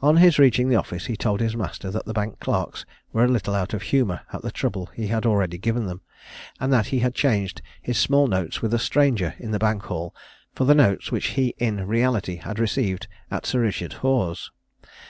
On 0.00 0.16
his 0.16 0.38
reaching 0.38 0.70
the 0.70 0.76
office, 0.76 1.04
he 1.04 1.18
told 1.18 1.40
his 1.40 1.54
master 1.54 1.90
that 1.90 2.06
the 2.06 2.14
bank 2.14 2.40
clerks 2.40 2.86
were 3.12 3.24
a 3.24 3.28
little 3.28 3.54
out 3.54 3.74
of 3.74 3.82
humour 3.82 4.22
at 4.32 4.40
the 4.40 4.50
trouble 4.50 4.86
he 4.94 5.08
had 5.08 5.26
already 5.26 5.58
given 5.58 5.84
them, 5.84 6.00
and 6.58 6.72
that 6.72 6.86
he 6.86 7.00
had 7.00 7.14
changed 7.14 7.60
his 7.82 7.98
small 7.98 8.26
notes 8.26 8.62
with 8.62 8.72
a 8.72 8.78
stranger 8.78 9.34
in 9.38 9.50
the 9.50 9.58
bank 9.58 9.82
hall 9.82 10.14
for 10.54 10.64
the 10.64 10.74
notes 10.74 11.12
which 11.12 11.26
he 11.36 11.52
in 11.58 11.86
reality 11.86 12.36
had 12.36 12.58
received 12.58 13.06
at 13.30 13.44
Sir 13.44 13.60
Richard 13.60 13.92
Hoare's. 14.00 14.50